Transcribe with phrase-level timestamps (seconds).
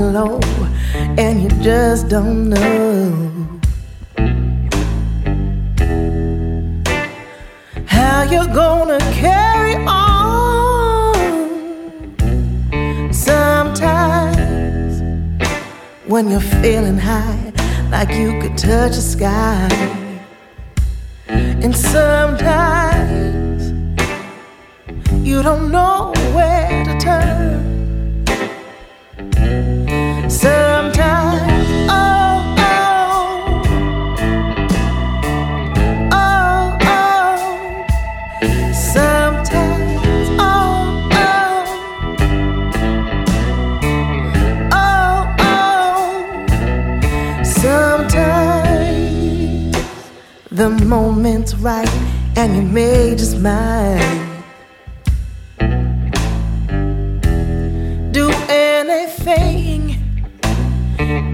[0.00, 0.40] low
[1.18, 3.60] and you just don't know
[7.86, 11.14] how you're gonna carry on.
[13.12, 15.02] Sometimes
[16.06, 17.52] when you're feeling high,
[17.90, 19.68] like you could touch the sky,
[21.28, 23.72] and sometimes
[25.26, 27.69] you don't know where to turn.
[30.30, 33.62] Sometimes, oh, oh,
[36.12, 37.84] oh, oh.
[38.72, 41.64] Sometimes, oh, oh,
[44.72, 46.44] oh, oh.
[47.42, 49.76] Sometimes
[50.50, 51.88] the moment's right
[52.36, 54.28] and you made just mine.
[58.12, 59.79] Do anything,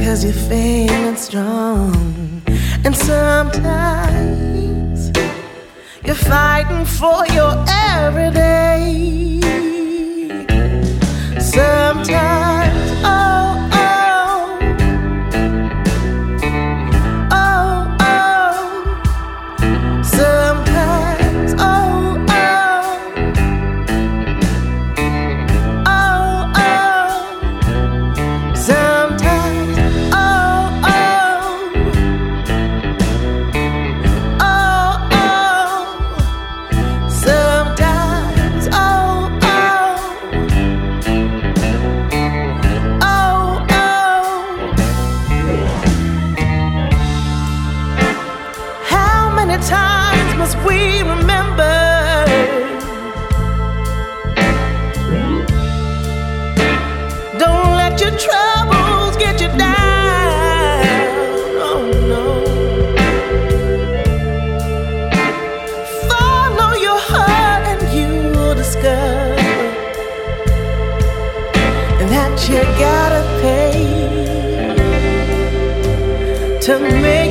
[0.03, 2.43] cause you're feeling strong.
[2.85, 5.11] And sometimes
[6.05, 9.41] you're fighting for your everyday.
[11.41, 12.52] Sometimes,
[76.63, 77.22] to make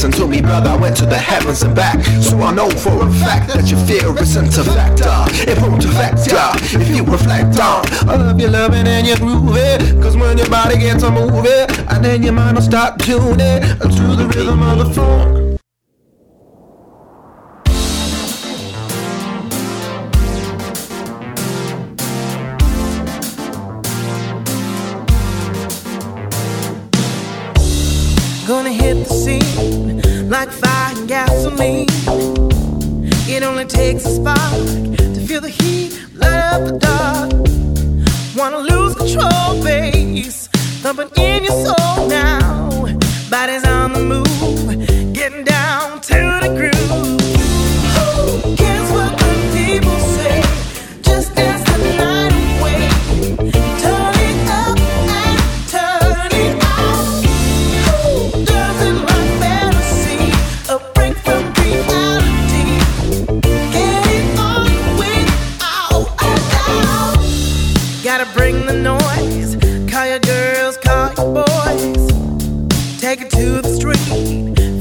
[0.00, 0.32] tune
[5.46, 7.84] it won't affect ya if you reflect on.
[8.08, 9.56] I love you loving and you groove.
[10.02, 14.16] Cause when your body gets a moving, and then your mind will stop tuning to
[14.16, 15.39] the rhythm of the funk.
[31.60, 31.86] Gasoline.
[33.28, 37.32] It only takes a spark to feel the heat light up the dark.
[38.36, 40.48] Wanna lose control, bass
[40.82, 41.79] thumping in your soul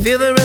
[0.10, 0.39] Feel the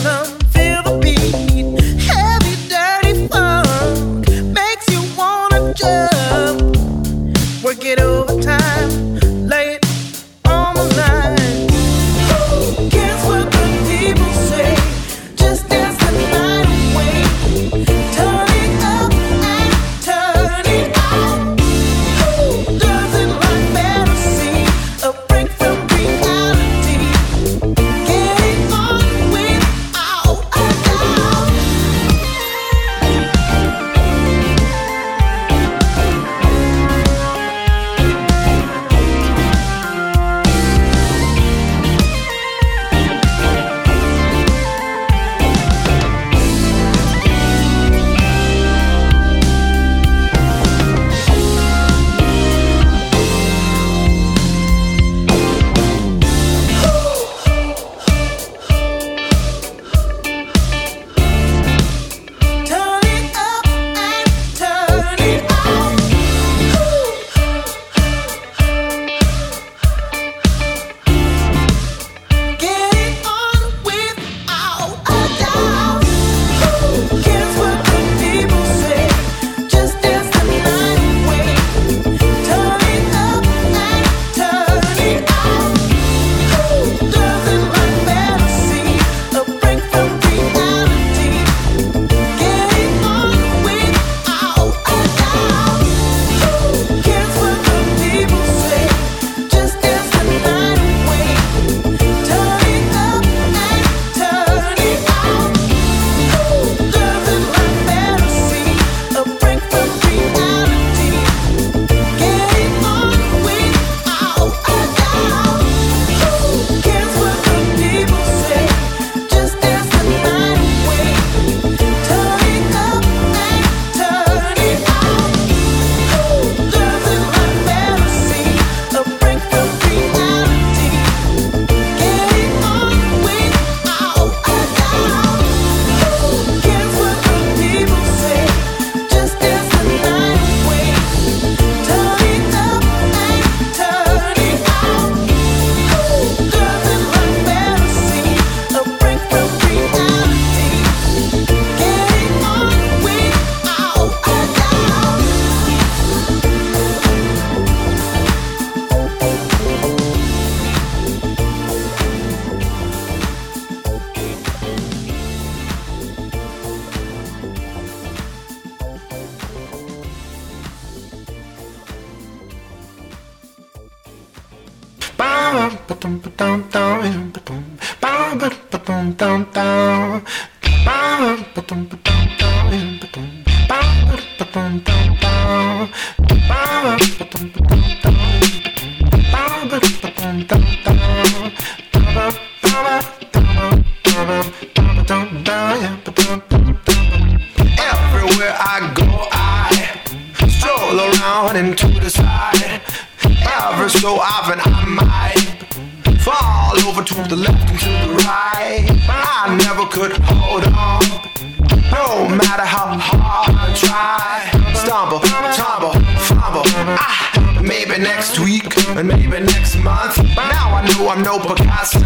[221.15, 221.99] I'm no Picasso,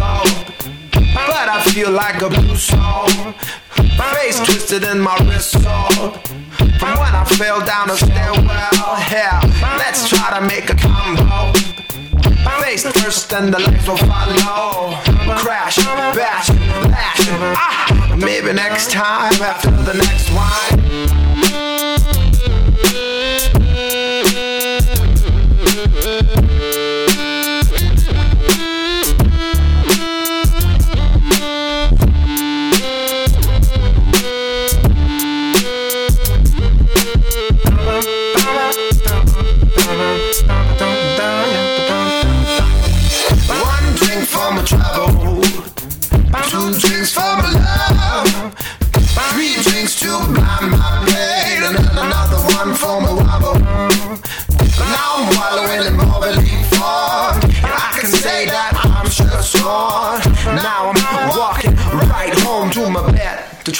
[0.94, 3.08] but I feel like a blue soul.
[4.14, 5.60] Face twisted in my wrist so
[6.78, 9.40] From when I fell down the stairwell Hell,
[9.78, 11.52] let's try to make a combo.
[12.62, 14.94] Face first and the legs will follow.
[15.38, 15.78] Crash,
[16.14, 17.20] bash, lash
[17.56, 21.29] Ah, maybe next time after the next wine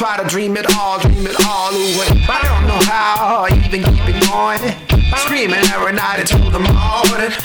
[0.01, 2.09] try to dream it all, dream it all away.
[2.27, 4.59] I don't know how even keep it going.
[5.19, 7.37] Screaming every night until the morning.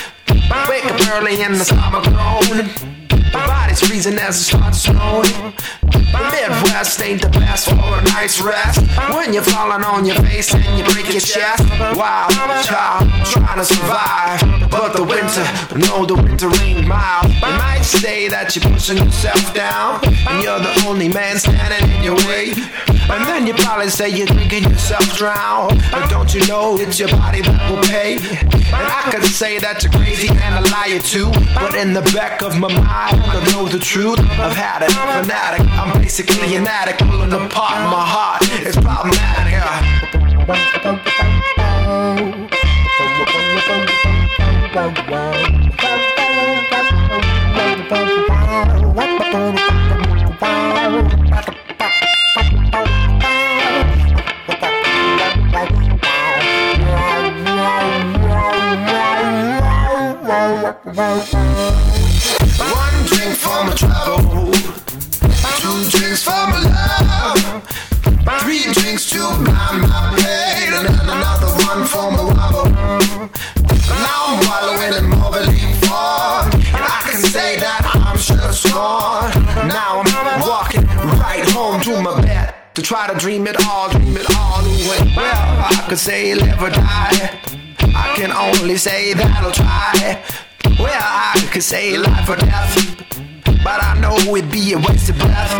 [0.70, 2.95] Wake up early in the summer groaning.
[3.36, 5.54] My body's freezing as it starts snowing.
[5.92, 8.80] The Midwest ain't the best for a night's rest.
[9.12, 11.68] When you're falling on your face and you break your chest.
[12.00, 12.30] Wow,
[12.63, 14.39] child, trying to survive.
[14.72, 15.44] But the winter,
[15.75, 17.27] no, the winter ain't mild.
[17.27, 20.00] You might say that you're pushing yourself down.
[20.30, 22.54] And you're the only man standing in your way.
[23.12, 25.77] And then you probably say you're drinking yourself drown.
[25.92, 28.15] But don't you know it's your body that will pay?
[28.15, 31.30] And I could say that you're crazy and a liar too.
[31.54, 34.20] But in the back of my mind, I know the truth.
[34.20, 35.67] I've had it, fanatic.
[35.72, 38.41] I'm basically an addict, pulling apart my heart.
[38.44, 39.55] It's problematic.
[60.96, 61.35] One
[68.96, 72.70] drinks to blind my pain, and another one for my wobble.
[72.72, 79.68] Now I'm wallowing in more belief and I can say that I'm sure scorn.
[79.68, 80.86] Now I'm walking
[81.20, 85.14] right home to my bed to try to dream it all, dream it all away.
[85.16, 87.40] Well, I could say live or die.
[87.96, 90.24] I can only say that I'll try.
[90.80, 92.75] Well, I could say life or death,
[93.66, 95.58] but I know it'd be a waste of breath.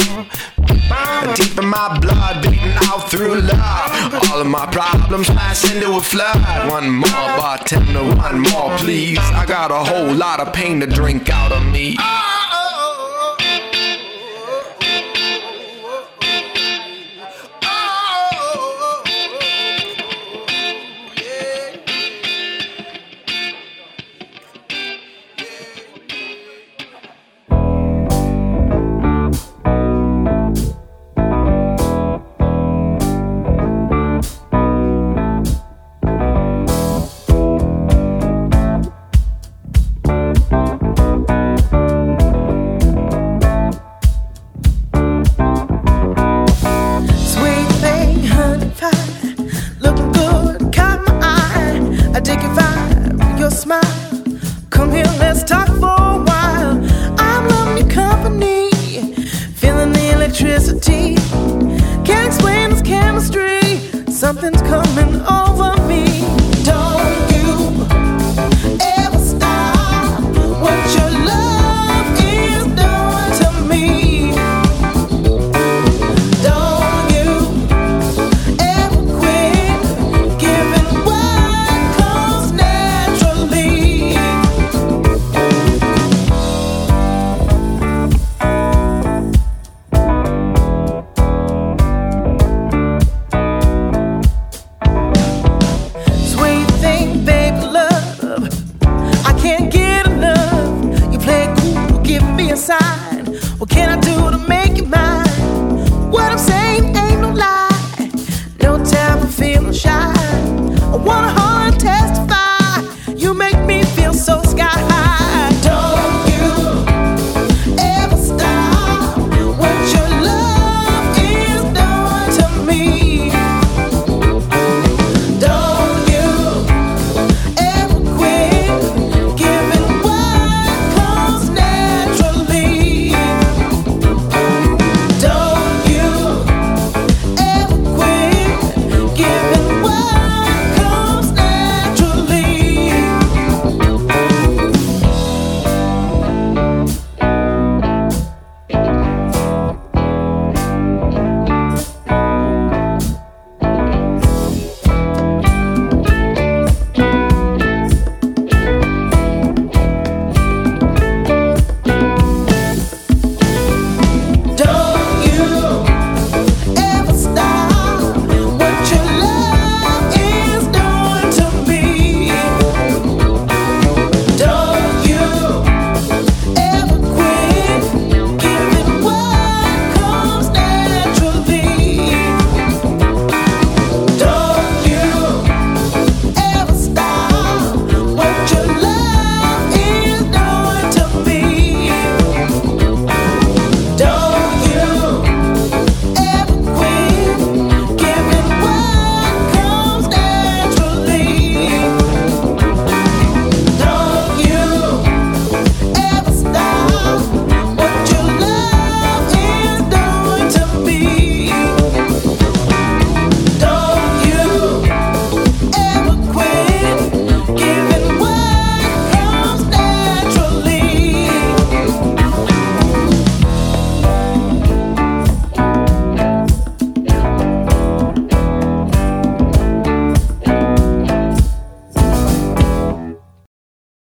[1.36, 4.14] Deep in my blood, beating out through love.
[4.30, 6.38] All of my problems smash into a flood.
[6.70, 9.18] One more bartender, one more please.
[9.18, 11.98] I got a whole lot of pain to drink out of me.